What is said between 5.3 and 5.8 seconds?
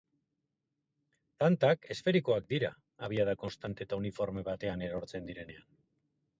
direnean.